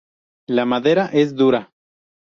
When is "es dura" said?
1.13-1.71